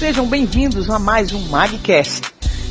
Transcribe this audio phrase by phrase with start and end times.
[0.00, 2.22] Sejam bem-vindos a mais um Magcast.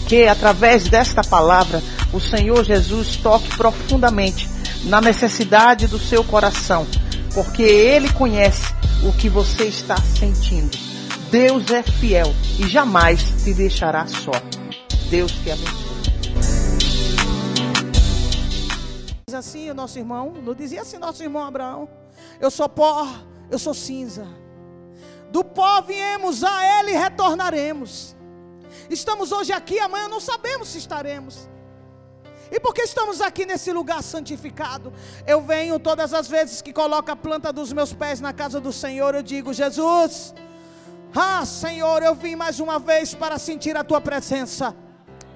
[0.07, 1.79] Que através desta palavra
[2.11, 4.49] o Senhor Jesus toque profundamente
[4.85, 6.87] na necessidade do seu coração,
[7.35, 8.73] porque Ele conhece
[9.07, 10.75] o que você está sentindo.
[11.29, 14.31] Deus é fiel e jamais te deixará só.
[15.11, 15.89] Deus te abençoe.
[19.31, 21.87] Assim o nosso irmão, não dizia assim nosso irmão Abraão:
[22.41, 23.07] Eu sou pó,
[23.51, 24.38] eu sou cinza.
[25.31, 28.15] Do pó viemos, a ele retornaremos.
[28.89, 31.47] Estamos hoje aqui, amanhã não sabemos se estaremos.
[32.51, 34.91] E porque estamos aqui nesse lugar santificado,
[35.27, 38.73] eu venho todas as vezes que coloco a planta dos meus pés na casa do
[38.73, 40.33] Senhor, eu digo: Jesus,
[41.15, 44.75] ah, Senhor, eu vim mais uma vez para sentir a tua presença.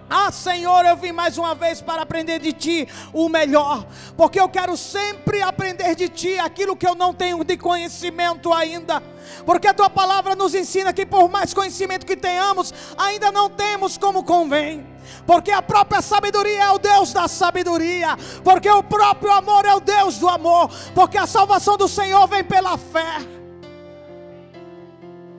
[0.10, 3.86] Ah, Senhor, eu vim mais uma vez para aprender de Ti o melhor,
[4.16, 9.02] porque eu quero sempre aprender de Ti aquilo que eu não tenho de conhecimento ainda,
[9.46, 13.98] porque a Tua palavra nos ensina que por mais conhecimento que tenhamos, ainda não temos
[13.98, 14.86] como convém.
[15.26, 19.80] Porque a própria sabedoria é o Deus da sabedoria, porque o próprio amor é o
[19.80, 23.18] Deus do amor, porque a salvação do Senhor vem pela fé,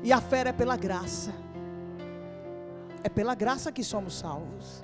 [0.02, 1.43] e a fé é pela graça.
[3.04, 4.82] É pela graça que somos salvos.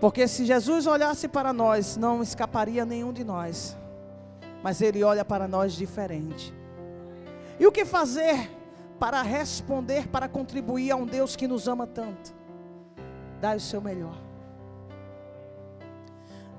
[0.00, 3.76] Porque se Jesus olhasse para nós, não escaparia nenhum de nós.
[4.64, 6.52] Mas Ele olha para nós diferente.
[7.58, 8.50] E o que fazer
[8.98, 12.34] para responder, para contribuir a um Deus que nos ama tanto?
[13.40, 14.18] Dá o seu melhor.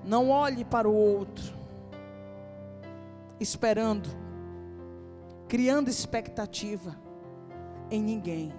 [0.06, 1.53] Não olhe para o outro,
[3.42, 4.09] esperando,
[5.50, 6.96] criando expectativa
[7.92, 8.53] em ninguém.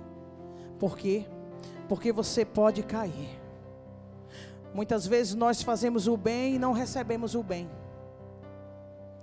[0.78, 1.25] Por quê?
[1.25, 1.39] porque
[2.12, 3.41] você pode cair.
[4.72, 7.69] Muitas vezes nós fazemos o bem e não recebemos o bem.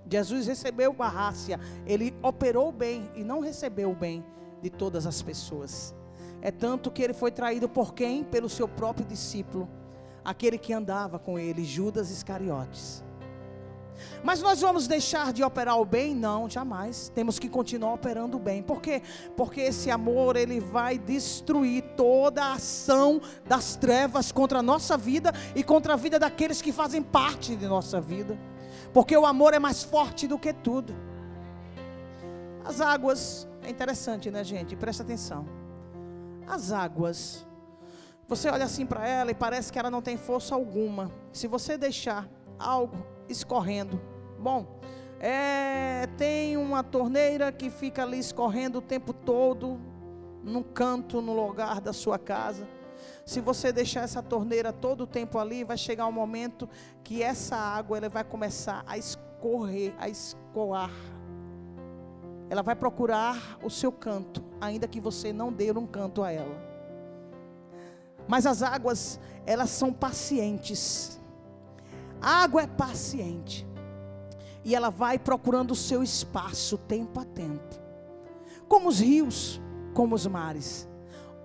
[0.09, 4.25] Jesus recebeu a rácia, ele operou o bem e não recebeu o bem
[4.61, 5.93] de todas as pessoas.
[6.41, 8.23] É tanto que ele foi traído por quem?
[8.23, 9.69] Pelo seu próprio discípulo,
[10.23, 13.03] aquele que andava com ele, Judas Iscariotes.
[14.23, 16.15] Mas nós vamos deixar de operar o bem?
[16.15, 17.11] Não, jamais.
[17.13, 18.61] Temos que continuar operando o bem.
[18.61, 19.02] Por quê?
[19.35, 25.31] Porque esse amor ele vai destruir toda a ação das trevas contra a nossa vida
[25.55, 28.37] e contra a vida daqueles que fazem parte de nossa vida.
[28.93, 30.95] Porque o amor é mais forte do que tudo.
[32.63, 34.75] As águas, é interessante, né, gente?
[34.75, 35.47] Presta atenção.
[36.45, 37.45] As águas,
[38.27, 41.11] você olha assim para ela e parece que ela não tem força alguma.
[41.31, 42.27] Se você deixar
[42.59, 42.97] algo
[43.30, 44.02] escorrendo.
[44.39, 44.80] Bom,
[45.20, 49.80] é, tem uma torneira que fica ali escorrendo o tempo todo,
[50.43, 52.67] num canto, no lugar da sua casa.
[53.26, 56.70] Se você deixar essa torneira todo o tempo ali, vai chegar um momento
[57.04, 60.92] que essa água ela vai começar a escorrer, a escoar.
[62.49, 66.55] Ela vai procurar o seu canto, ainda que você não dê um canto a ela.
[68.27, 71.20] Mas as águas, elas são pacientes.
[72.22, 73.67] A água é paciente.
[74.64, 77.76] E ela vai procurando o seu espaço tempo a tempo.
[78.67, 79.61] Como os rios,
[79.94, 80.88] como os mares.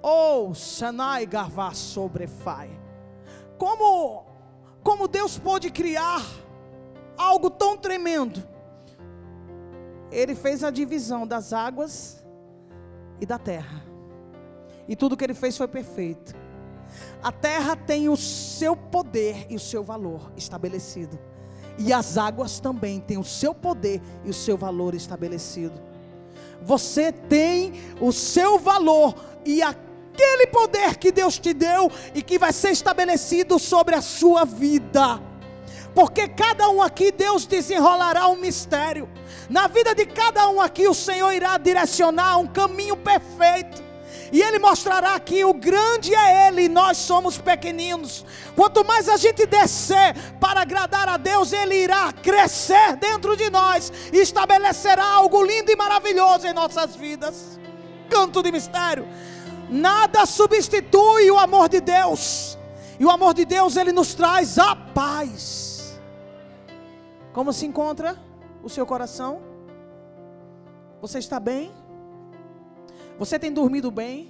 [0.02, 2.70] Ou oh, Shanai Gavá sobrefai.
[3.56, 4.24] Como,
[4.82, 6.22] como Deus pode criar
[7.16, 8.42] algo tão tremendo.
[10.10, 12.24] Ele fez a divisão das águas
[13.20, 13.82] e da terra.
[14.88, 16.41] E tudo que ele fez foi perfeito.
[17.22, 21.18] A terra tem o seu poder e o seu valor estabelecido.
[21.78, 25.80] E as águas também têm o seu poder e o seu valor estabelecido.
[26.62, 29.14] Você tem o seu valor
[29.44, 34.44] e aquele poder que Deus te deu e que vai ser estabelecido sobre a sua
[34.44, 35.20] vida.
[35.94, 39.08] Porque cada um aqui Deus desenrolará um mistério.
[39.48, 43.91] Na vida de cada um aqui o Senhor irá direcionar um caminho perfeito.
[44.32, 48.24] E Ele mostrará que o grande é Ele e nós somos pequeninos.
[48.56, 53.92] Quanto mais a gente descer para agradar a Deus, Ele irá crescer dentro de nós
[54.10, 57.60] e estabelecerá algo lindo e maravilhoso em nossas vidas.
[58.08, 59.06] Canto de mistério.
[59.68, 62.56] Nada substitui o amor de Deus.
[62.98, 66.00] E o amor de Deus, Ele nos traz a paz.
[67.34, 68.18] Como se encontra
[68.62, 69.42] o seu coração?
[71.02, 71.81] Você está bem?
[73.18, 74.28] Você tem dormido bem?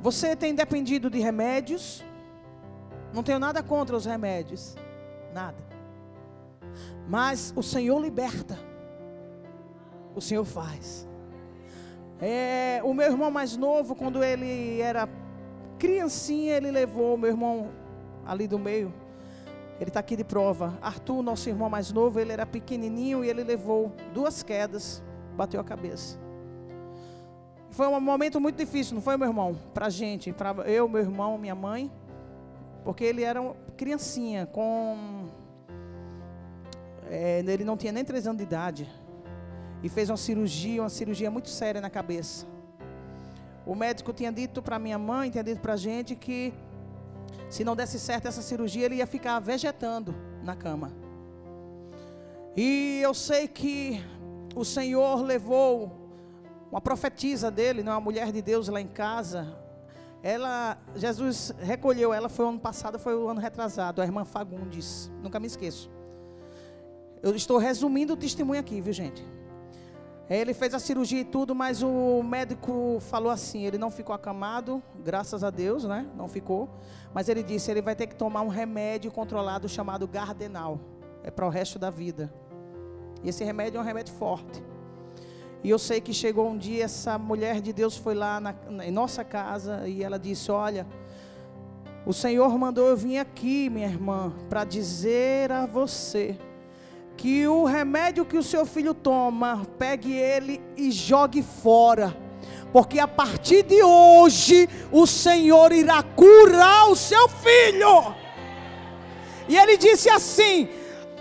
[0.00, 2.04] Você tem dependido de remédios?
[3.12, 4.76] Não tenho nada contra os remédios,
[5.32, 5.56] nada.
[7.08, 8.58] Mas o Senhor liberta.
[10.14, 11.08] O Senhor faz.
[12.20, 15.08] É, o meu irmão mais novo, quando ele era
[15.78, 17.70] criancinha, ele levou o meu irmão
[18.24, 18.92] ali do meio.
[19.78, 20.78] Ele está aqui de prova.
[20.80, 25.02] Arthur, nosso irmão mais novo, ele era pequenininho e ele levou duas quedas,
[25.36, 26.18] bateu a cabeça.
[27.70, 29.58] Foi um momento muito difícil, não foi, meu irmão?
[29.74, 31.90] Pra gente, pra eu, meu irmão, minha mãe.
[32.84, 35.28] Porque ele era uma criancinha, com.
[37.10, 38.88] É, ele não tinha nem três anos de idade.
[39.82, 42.46] E fez uma cirurgia, uma cirurgia muito séria na cabeça.
[43.66, 46.54] O médico tinha dito para minha mãe, tinha dito para gente que
[47.48, 50.92] se não desse certo essa cirurgia, ele ia ficar vegetando na cama.
[52.56, 54.02] E eu sei que
[54.54, 56.05] o Senhor levou
[56.70, 59.46] uma profetisa dele, né, uma mulher de Deus lá em casa.
[60.22, 65.10] Ela, Jesus recolheu ela, foi o ano passado, foi o ano retrasado, a irmã Fagundes,
[65.22, 65.90] nunca me esqueço.
[67.22, 69.24] Eu estou resumindo o testemunho aqui, viu gente?
[70.28, 74.82] Ele fez a cirurgia e tudo, mas o médico falou assim: ele não ficou acamado,
[75.04, 76.04] graças a Deus, né?
[76.16, 76.68] Não ficou.
[77.14, 80.80] Mas ele disse: ele vai ter que tomar um remédio controlado chamado Gardenal.
[81.22, 82.32] É para o resto da vida.
[83.22, 84.62] E esse remédio é um remédio forte.
[85.66, 88.54] E eu sei que chegou um dia, essa mulher de Deus foi lá na,
[88.84, 90.86] em nossa casa e ela disse: Olha,
[92.06, 96.38] o Senhor mandou eu vir aqui, minha irmã, para dizer a você
[97.16, 102.16] que o remédio que o seu filho toma, pegue ele e jogue fora.
[102.72, 108.14] Porque a partir de hoje o Senhor irá curar o seu filho.
[109.48, 110.68] E ele disse assim: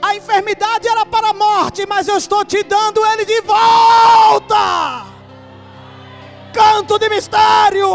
[0.02, 5.06] a enfermidade era para a morte, mas eu estou te dando ele de volta.
[6.54, 7.90] Canto de mistério.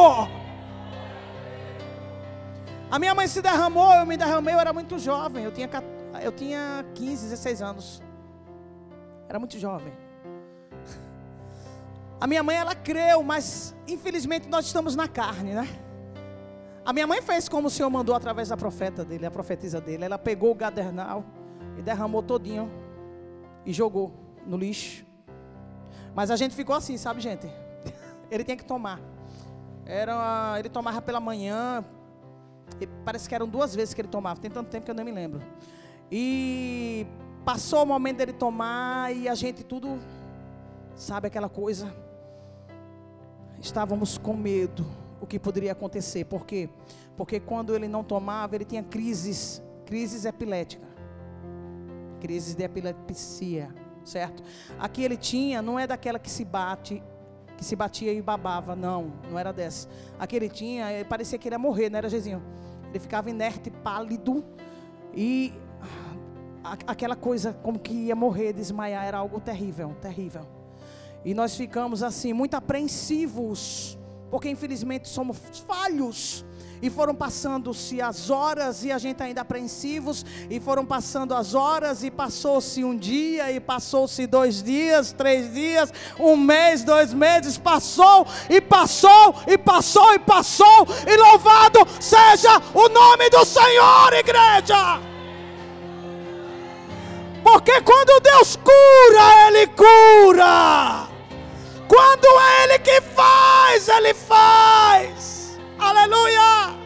[2.90, 6.00] A minha mãe se derramou, eu me derramei, eu era muito jovem, eu tinha 14
[6.22, 8.02] eu tinha 15, 16 anos.
[9.28, 9.92] Era muito jovem.
[12.20, 15.68] A minha mãe, ela creu, mas infelizmente nós estamos na carne, né?
[16.84, 20.04] A minha mãe fez como o Senhor mandou através da profeta dele, a profetisa dele.
[20.04, 21.24] Ela pegou o gadernal
[21.80, 22.70] e derramou todinho
[23.64, 24.12] e jogou
[24.46, 25.02] no lixo.
[26.14, 27.46] Mas a gente ficou assim, sabe, gente?
[28.30, 29.00] Ele tinha que tomar.
[29.86, 31.84] Era, ele tomava pela manhã.
[33.04, 34.38] Parece que eram duas vezes que ele tomava.
[34.38, 35.42] Tem tanto tempo que eu não me lembro.
[36.12, 37.06] E
[37.44, 39.98] passou o momento dele tomar e a gente tudo,
[40.94, 41.92] sabe aquela coisa?
[43.60, 44.86] Estávamos com medo
[45.20, 46.24] o que poderia acontecer.
[46.24, 46.68] Por quê?
[47.16, 50.89] Porque quando ele não tomava, ele tinha crises, crises epiléticas.
[52.20, 53.74] Crises de epilepsia,
[54.04, 54.42] certo?
[54.78, 57.02] Aqui ele tinha, não é daquela que se bate,
[57.56, 59.88] que se batia e babava, não, não era dessa.
[60.18, 62.42] Aqui ele tinha, parecia que ele ia morrer, não era Jezinho?
[62.90, 64.44] Ele ficava inerte, pálido
[65.14, 65.52] e
[66.86, 70.46] aquela coisa como que ia morrer, desmaiar, era algo terrível, terrível.
[71.24, 73.98] E nós ficamos assim, muito apreensivos,
[74.30, 76.44] porque infelizmente somos falhos.
[76.82, 80.24] E foram passando-se as horas e a gente ainda apreensivos.
[80.48, 85.92] E foram passando as horas e passou-se um dia e passou-se dois dias, três dias,
[86.18, 87.58] um mês, dois meses.
[87.58, 90.86] Passou e passou e passou e passou.
[91.06, 95.00] E louvado seja o nome do Senhor, igreja.
[97.42, 101.08] Porque quando Deus cura, Ele cura.
[101.88, 105.39] Quando é Ele que faz, Ele faz.
[105.90, 106.78] Aleluia.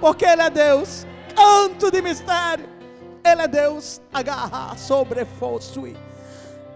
[0.00, 1.04] Porque Ele é Deus.
[1.34, 2.68] Canto de mistério.
[3.24, 4.00] Ele é Deus.
[4.12, 5.26] Agarra sobre.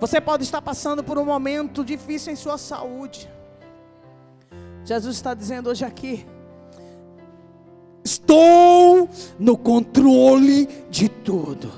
[0.00, 3.30] Você pode estar passando por um momento difícil em sua saúde.
[4.84, 6.26] Jesus está dizendo hoje aqui:
[8.04, 11.72] Estou no controle de tudo.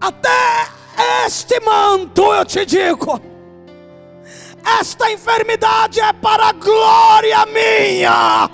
[0.00, 0.68] Até
[1.26, 3.31] este manto eu te digo.
[4.64, 8.50] Esta enfermidade é para a glória minha.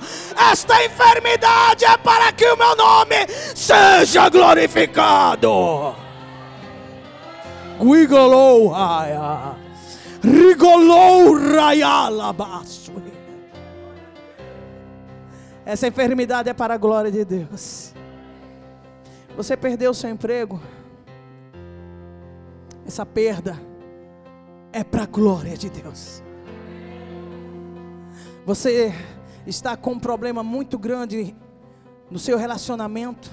[0.51, 5.95] Esta enfermidade é para que o meu nome seja glorificado.
[7.81, 9.57] Guigolou raia.
[10.23, 11.39] Rigolou.
[15.65, 17.93] Essa enfermidade é para a glória de Deus.
[19.37, 20.61] Você perdeu seu emprego?
[22.89, 23.61] essa perda
[24.73, 26.23] é para a glória de Deus.
[28.45, 28.95] Você
[29.47, 31.35] está com um problema muito grande
[32.11, 33.31] no seu relacionamento,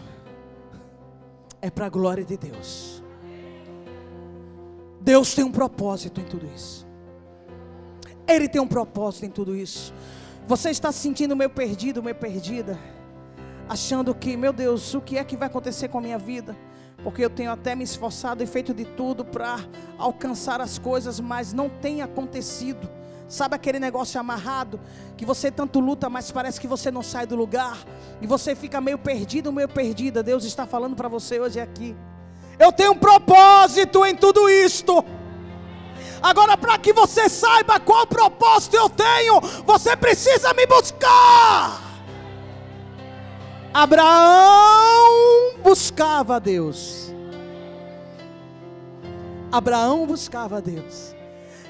[1.62, 3.04] é para a glória de Deus.
[5.00, 6.86] Deus tem um propósito em tudo isso.
[8.28, 9.94] Ele tem um propósito em tudo isso.
[10.48, 12.78] Você está se sentindo meio perdido, meio perdida,
[13.70, 16.56] achando que, meu Deus, o que é que vai acontecer com a minha vida?
[17.06, 19.60] Porque eu tenho até me esforçado e feito de tudo para
[19.96, 22.90] alcançar as coisas, mas não tem acontecido.
[23.30, 24.80] Sabe aquele negócio amarrado
[25.16, 27.78] que você tanto luta, mas parece que você não sai do lugar
[28.20, 30.24] e você fica meio perdido, meio perdida.
[30.24, 31.96] Deus está falando para você hoje aqui.
[32.58, 35.06] Eu tenho um propósito em tudo isto.
[36.24, 41.85] Agora, para que você saiba qual propósito eu tenho, você precisa me buscar.
[43.76, 47.14] Abraão buscava a Deus.
[49.52, 51.14] Abraão buscava a Deus.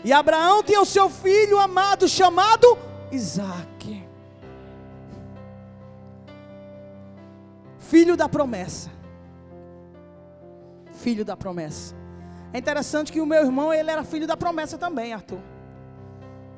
[0.03, 2.77] E Abraão tinha o seu filho amado chamado
[3.11, 4.07] Isaac.
[7.79, 8.91] Filho da promessa.
[10.93, 11.95] Filho da promessa.
[12.53, 15.41] É interessante que o meu irmão, ele era filho da promessa também, Arthur.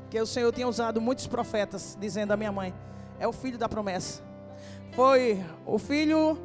[0.10, 2.74] Que o Senhor tinha usado muitos profetas, dizendo à minha mãe:
[3.18, 4.27] é o filho da promessa.
[4.91, 6.38] Foi o filho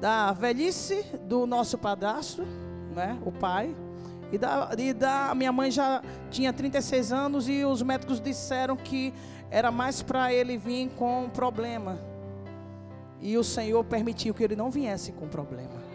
[0.00, 2.42] da velhice do nosso padrasto,
[2.94, 3.18] né?
[3.24, 3.74] O pai.
[4.32, 9.14] E da, e da minha mãe já tinha 36 anos e os médicos disseram que
[9.50, 11.98] era mais para ele vir com problema.
[13.20, 15.86] E o Senhor permitiu que ele não viesse com problema.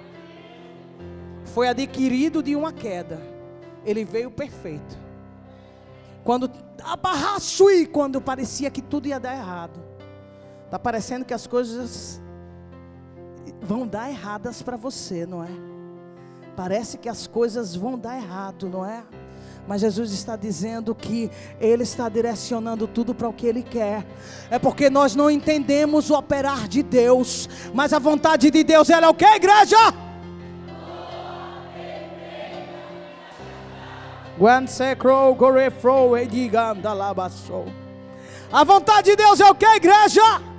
[1.53, 3.21] Foi adquirido de uma queda.
[3.85, 4.97] Ele veio perfeito.
[6.23, 6.50] Quando
[7.71, 9.90] e quando parecia que tudo ia dar errado.
[10.72, 12.22] Tá parecendo que as coisas
[13.62, 15.50] vão dar erradas para você, não é?
[16.56, 19.04] Parece que as coisas vão dar errado, não é?
[19.68, 24.06] Mas Jesus está dizendo que Ele está direcionando tudo para o que Ele quer.
[24.50, 27.50] É porque nós não entendemos o operar de Deus.
[27.74, 29.75] Mas a vontade de Deus, ela é o que, igreja?
[38.54, 40.50] A vontade de Deus é o que, igreja?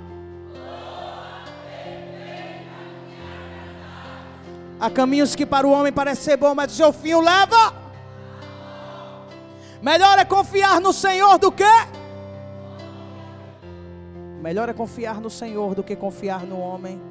[4.79, 7.73] Há caminhos que para o homem parecem ser bom, mas o seu fim o leva.
[9.81, 11.63] Melhor é confiar no Senhor do que?
[14.41, 17.01] Melhor é confiar no Senhor do que confiar no homem.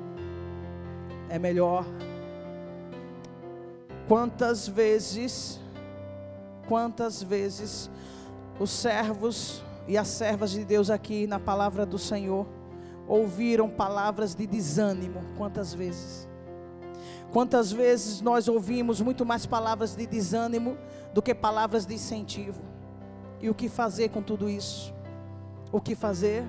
[1.29, 1.85] É melhor.
[4.09, 5.61] Quantas vezes,
[6.69, 7.91] quantas vezes
[8.61, 12.47] os servos e as servas de Deus aqui na palavra do Senhor
[13.09, 15.23] ouviram palavras de desânimo?
[15.37, 16.29] Quantas vezes?
[17.33, 20.77] Quantas vezes nós ouvimos muito mais palavras de desânimo
[21.15, 22.61] do que palavras de incentivo?
[23.41, 24.93] E o que fazer com tudo isso?
[25.73, 26.45] O que fazer?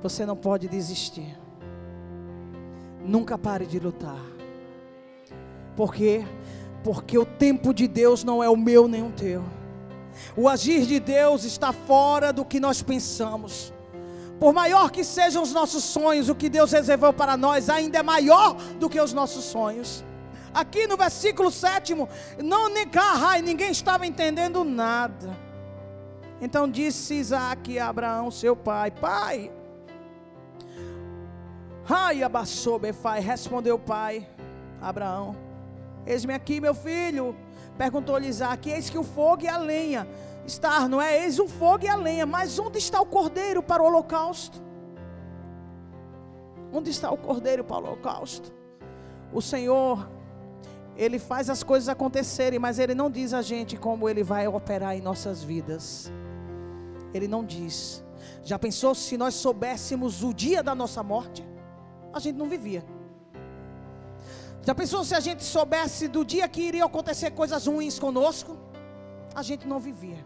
[0.00, 1.36] Você não pode desistir.
[3.04, 4.24] Nunca pare de lutar.
[5.74, 6.24] Por quê?
[6.84, 9.42] Porque o tempo de Deus não é o meu nem o teu.
[10.36, 13.72] O agir de Deus está fora do que nós pensamos.
[14.38, 18.02] Por maior que sejam os nossos sonhos, o que Deus reservou para nós ainda é
[18.02, 20.04] maior do que os nossos sonhos.
[20.52, 21.94] Aqui no versículo 7,
[22.42, 25.36] não negar, ninguém estava entendendo nada.
[26.40, 29.50] Então disse Isaac a Abraão, seu pai: Pai,
[31.88, 32.20] ai,
[32.80, 34.28] Befai, respondeu o pai,
[34.80, 35.34] Abraão:
[36.06, 37.34] Eis-me aqui, meu filho.
[37.78, 40.06] Perguntou-lhe Isaac: Eis que o fogo e a lenha
[40.50, 41.24] estar, não é?
[41.24, 44.62] Eis o fogo e a lenha, mas onde está o cordeiro para o holocausto?
[46.72, 48.52] Onde está o cordeiro para o holocausto?
[49.32, 50.08] O Senhor,
[50.96, 54.96] Ele faz as coisas acontecerem, mas Ele não diz a gente como Ele vai operar
[54.96, 56.12] em nossas vidas.
[57.12, 58.04] Ele não diz.
[58.42, 61.46] Já pensou se nós soubéssemos o dia da nossa morte?
[62.12, 62.84] A gente não vivia.
[64.62, 68.56] Já pensou se a gente soubesse do dia que iriam acontecer coisas ruins conosco?
[69.34, 70.24] A gente não vivia.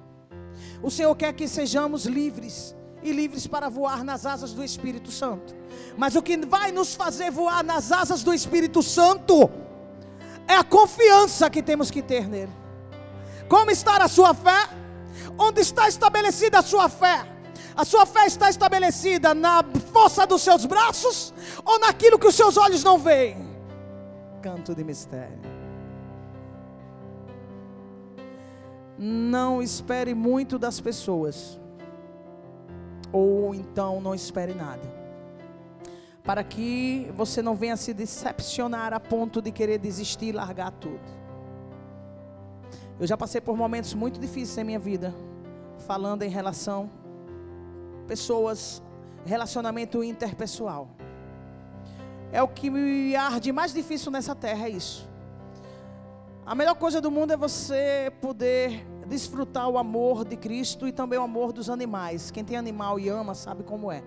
[0.82, 5.54] O Senhor quer que sejamos livres e livres para voar nas asas do Espírito Santo.
[5.96, 9.50] Mas o que vai nos fazer voar nas asas do Espírito Santo
[10.46, 12.52] é a confiança que temos que ter nele.
[13.48, 14.68] Como está a sua fé?
[15.38, 17.26] Onde está estabelecida a sua fé?
[17.76, 21.32] A sua fé está estabelecida na força dos seus braços
[21.64, 23.48] ou naquilo que os seus olhos não veem?
[24.42, 25.59] Canto de mistério.
[29.02, 31.58] Não espere muito das pessoas,
[33.10, 34.82] ou então não espere nada,
[36.22, 41.00] para que você não venha se decepcionar a ponto de querer desistir e largar tudo.
[43.00, 45.14] Eu já passei por momentos muito difíceis em minha vida,
[45.78, 46.90] falando em relação
[48.06, 48.82] pessoas,
[49.24, 50.90] relacionamento interpessoal.
[52.30, 55.08] É o que me arde mais difícil nessa terra, é isso.
[56.44, 61.18] A melhor coisa do mundo é você poder desfrutar o amor de Cristo e também
[61.18, 62.30] o amor dos animais.
[62.30, 64.04] Quem tem animal e ama sabe como é.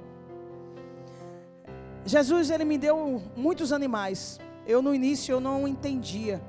[2.06, 4.40] Jesus ele me deu muitos animais.
[4.66, 6.42] Eu no início eu não entendia.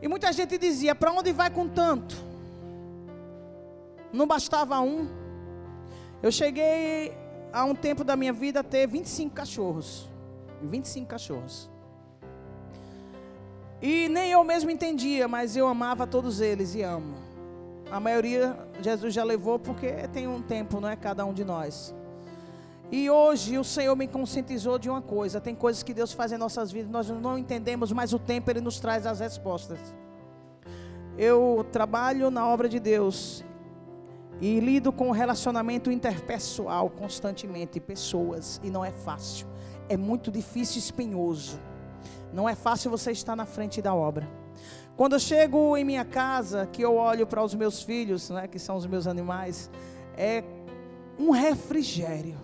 [0.00, 2.16] E muita gente dizia: "Para onde vai com tanto?"
[4.12, 5.08] Não bastava um.
[6.22, 7.12] Eu cheguei
[7.52, 10.08] a um tempo da minha vida a ter 25 cachorros.
[10.62, 11.68] 25 cachorros.
[13.80, 17.16] E nem eu mesmo entendia, mas eu amava todos eles e amo.
[17.90, 21.94] A maioria Jesus já levou porque tem um tempo, não é cada um de nós.
[22.90, 26.38] E hoje o Senhor me conscientizou de uma coisa: tem coisas que Deus faz em
[26.38, 29.78] nossas vidas, nós não entendemos, mas o tempo Ele nos traz as respostas.
[31.18, 33.44] Eu trabalho na obra de Deus
[34.40, 39.46] e lido com o relacionamento interpessoal constantemente, pessoas, e não é fácil.
[39.88, 41.58] É muito difícil e espinhoso.
[42.32, 44.28] Não é fácil você estar na frente da obra.
[44.96, 48.58] Quando eu chego em minha casa, que eu olho para os meus filhos, né, que
[48.58, 49.70] são os meus animais,
[50.16, 50.42] é
[51.18, 52.36] um refrigério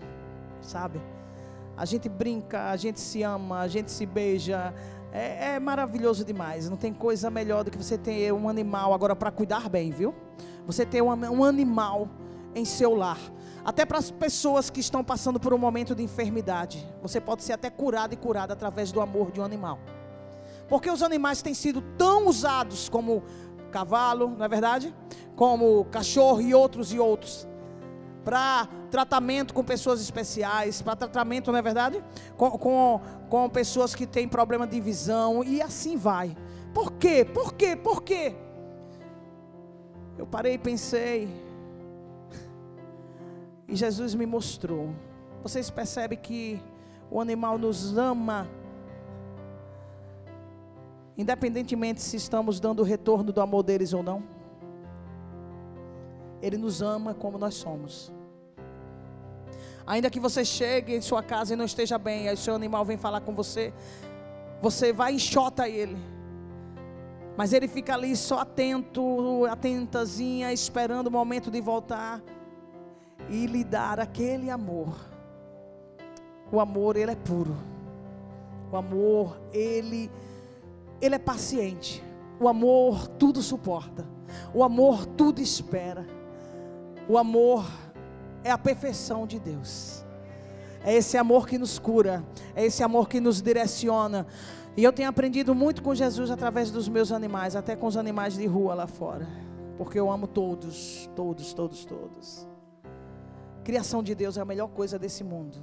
[0.62, 1.00] sabe?
[1.76, 4.74] A gente brinca, a gente se ama, a gente se beija.
[5.12, 6.70] É, é maravilhoso demais.
[6.70, 10.14] Não tem coisa melhor do que você ter um animal agora para cuidar bem, viu?
[10.66, 12.08] Você ter um, um animal
[12.54, 13.18] em seu lar.
[13.64, 16.86] Até para as pessoas que estão passando por um momento de enfermidade.
[17.00, 19.78] Você pode ser até curado e curado através do amor de um animal.
[20.68, 23.22] Porque os animais têm sido tão usados como
[23.70, 24.94] cavalo, não é verdade?
[25.36, 27.46] Como cachorro e outros e outros
[28.24, 32.02] para tratamento com pessoas especiais, para tratamento, não é verdade?
[32.36, 36.36] Com, com, com pessoas que têm problema de visão e assim vai.
[36.72, 37.24] Por quê?
[37.24, 37.76] Por quê?
[37.76, 38.34] Por quê?
[40.16, 41.51] Eu parei e pensei.
[43.72, 44.94] E Jesus me mostrou.
[45.42, 46.62] Vocês percebem que
[47.10, 48.46] o animal nos ama.
[51.16, 54.22] Independentemente se estamos dando o retorno do amor deles ou não.
[56.42, 58.12] Ele nos ama como nós somos.
[59.86, 62.84] Ainda que você chegue em sua casa e não esteja bem, aí o seu animal
[62.84, 63.72] vem falar com você,
[64.60, 65.96] você vai e enxota ele.
[67.38, 72.22] Mas ele fica ali só atento, atentazinha, esperando o momento de voltar
[73.28, 74.94] e lhe dar aquele amor.
[76.50, 77.56] O amor, ele é puro.
[78.70, 80.10] O amor, ele
[81.02, 82.02] ele é paciente.
[82.38, 84.06] O amor tudo suporta.
[84.54, 86.06] O amor tudo espera.
[87.08, 87.66] O amor
[88.44, 90.04] é a perfeição de Deus.
[90.84, 94.26] É esse amor que nos cura, é esse amor que nos direciona.
[94.76, 98.34] E eu tenho aprendido muito com Jesus através dos meus animais, até com os animais
[98.34, 99.28] de rua lá fora.
[99.76, 102.51] Porque eu amo todos, todos, todos, todos.
[103.64, 105.58] Criação de Deus é a melhor coisa desse mundo.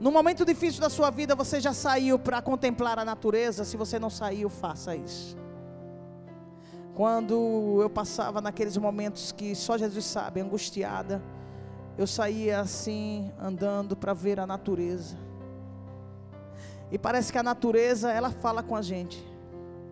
[0.00, 3.64] No momento difícil da sua vida, você já saiu para contemplar a natureza?
[3.64, 5.36] Se você não saiu, faça isso.
[6.94, 11.22] Quando eu passava naqueles momentos que só Jesus sabe, angustiada,
[11.96, 15.16] eu saía assim, andando para ver a natureza.
[16.90, 19.24] E parece que a natureza, ela fala com a gente.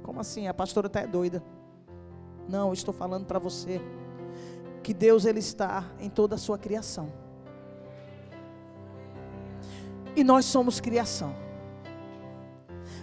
[0.03, 0.47] Como assim?
[0.47, 1.43] A pastora até é doida.
[2.49, 3.81] Não, eu estou falando para você
[4.87, 7.13] que Deus ele está em toda a sua criação.
[10.15, 11.35] E nós somos criação.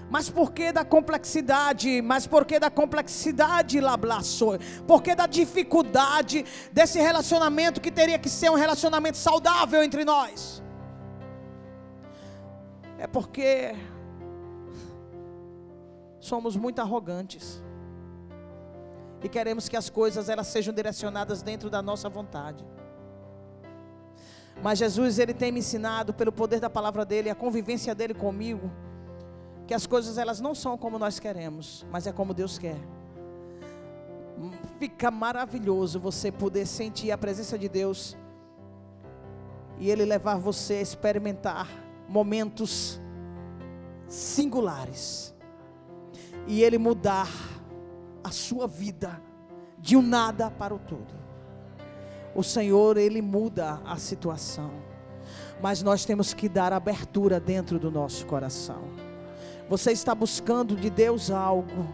[0.09, 2.01] Mas por que da complexidade?
[2.01, 4.51] Mas por que da complexidade, Lablaço?
[4.87, 10.63] Por que da dificuldade desse relacionamento que teria que ser um relacionamento saudável entre nós?
[12.97, 13.75] É porque
[16.17, 17.61] somos muito arrogantes.
[19.23, 22.65] E queremos que as coisas elas sejam direcionadas dentro da nossa vontade.
[24.61, 28.69] Mas Jesus ele tem me ensinado pelo poder da palavra dele, a convivência dele comigo,
[29.65, 32.79] que as coisas elas não são como nós queremos, mas é como Deus quer.
[34.77, 38.17] Fica maravilhoso você poder sentir a presença de Deus
[39.79, 41.67] e Ele levar você a experimentar
[42.07, 42.99] momentos
[44.07, 45.33] singulares
[46.45, 47.27] e Ele mudar
[48.23, 49.21] a sua vida
[49.77, 51.13] de um nada para o todo.
[52.33, 54.71] O Senhor, Ele muda a situação,
[55.61, 58.81] mas nós temos que dar abertura dentro do nosso coração.
[59.69, 61.87] Você está buscando de Deus algo,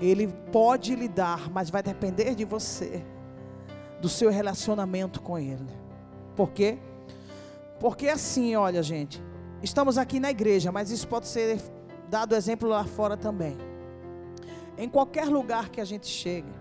[0.00, 3.04] Ele pode lhe dar, mas vai depender de você,
[4.00, 5.68] do seu relacionamento com Ele.
[6.34, 6.78] Por quê?
[7.78, 9.22] Porque assim, olha, gente,
[9.62, 11.60] estamos aqui na igreja, mas isso pode ser
[12.08, 13.69] dado exemplo lá fora também.
[14.76, 16.52] Em qualquer lugar que a gente chega,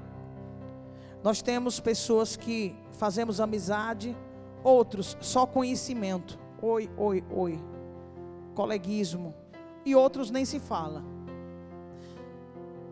[1.24, 4.16] nós temos pessoas que fazemos amizade,
[4.64, 6.38] outros só conhecimento.
[6.62, 7.60] Oi, oi, oi.
[8.56, 9.34] Coleguismo
[9.86, 11.04] e outros nem se fala.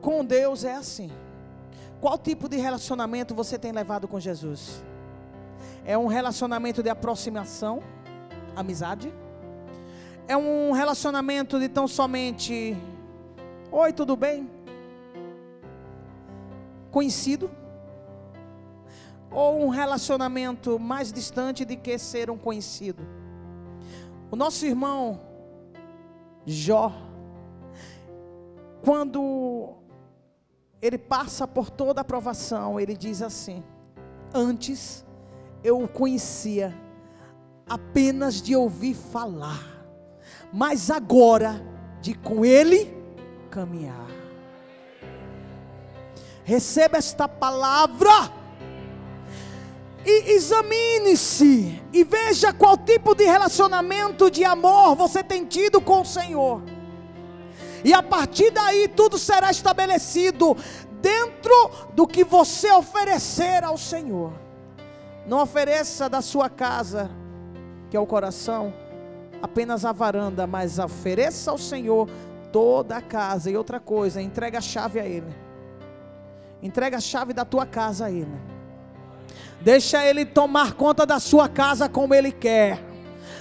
[0.02, 1.12] Com Deus é assim.
[2.00, 4.84] Qual tipo de relacionamento você tem levado com Jesus?
[5.86, 7.82] É um relacionamento de aproximação,
[8.56, 9.14] amizade?
[10.28, 12.78] É um relacionamento de tão somente
[13.70, 14.50] Oi, tudo bem?
[16.98, 17.52] Conhecido?
[19.30, 23.08] Ou um relacionamento mais distante de que ser um conhecido?
[24.32, 25.22] O nosso irmão
[26.44, 26.92] Jó.
[28.84, 29.76] quando
[30.82, 33.64] ele passa por toda a provação, ele diz assim:
[34.34, 35.06] Antes
[35.64, 36.76] eu o conhecia
[37.70, 39.86] apenas de ouvir falar,
[40.52, 41.62] mas agora
[42.02, 42.92] de com ele
[43.52, 44.07] caminhar.
[46.48, 48.32] Receba esta palavra
[50.06, 56.06] e examine-se e veja qual tipo de relacionamento de amor você tem tido com o
[56.06, 56.62] Senhor.
[57.84, 60.56] E a partir daí tudo será estabelecido
[61.02, 61.52] dentro
[61.94, 64.32] do que você oferecer ao Senhor.
[65.28, 67.12] Não ofereça da sua casa,
[67.90, 68.74] que é o coração,
[69.42, 72.10] apenas a varanda, mas ofereça ao Senhor
[72.54, 73.52] toda a casa.
[73.52, 75.47] E outra coisa, entrega a chave a Ele.
[76.62, 78.40] Entrega a chave da tua casa a Ele.
[79.62, 82.87] Deixa Ele tomar conta da sua casa como Ele quer.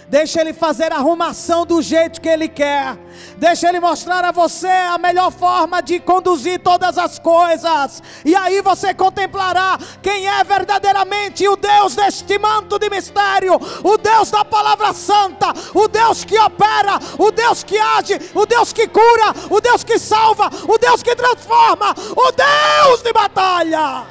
[0.09, 2.97] Deixa Ele fazer a arrumação do jeito que Ele quer.
[3.39, 8.03] Deixa Ele mostrar a você a melhor forma de conduzir todas as coisas.
[8.25, 14.31] E aí você contemplará quem é verdadeiramente o Deus deste manto de mistério, o Deus
[14.31, 19.35] da palavra santa, o Deus que opera, o Deus que age, o Deus que cura,
[19.51, 24.07] o Deus que salva, o Deus que transforma, o Deus de batalha.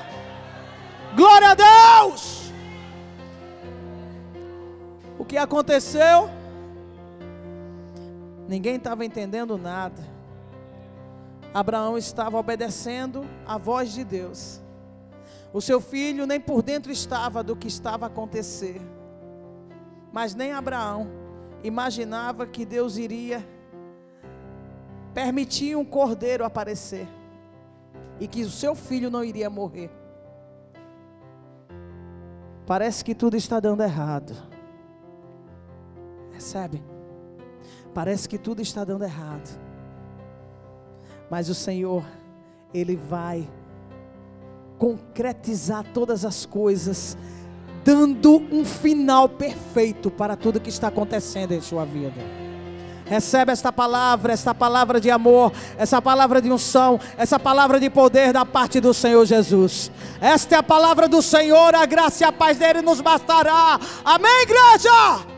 [1.16, 2.35] Glória a Deus!
[5.18, 6.30] O que aconteceu?
[8.48, 10.02] Ninguém estava entendendo nada.
[11.54, 14.62] Abraão estava obedecendo a voz de Deus.
[15.54, 18.82] O seu filho nem por dentro estava do que estava a acontecer.
[20.12, 21.08] Mas nem Abraão
[21.64, 23.46] imaginava que Deus iria
[25.14, 27.08] permitir um cordeiro aparecer
[28.20, 29.90] e que o seu filho não iria morrer.
[32.66, 34.55] Parece que tudo está dando errado.
[36.36, 36.84] Recebe?
[37.94, 39.58] Parece que tudo está dando errado.
[41.30, 42.04] Mas o Senhor,
[42.74, 43.50] Ele vai
[44.78, 47.18] concretizar todas as coisas,
[47.86, 52.22] dando um final perfeito para tudo que está acontecendo em sua vida.
[53.06, 58.34] Recebe esta palavra, esta palavra de amor, essa palavra de unção, essa palavra de poder
[58.34, 59.90] da parte do Senhor Jesus.
[60.20, 63.80] Esta é a palavra do Senhor, a graça e a paz dele nos bastará.
[64.04, 65.35] Amém, igreja?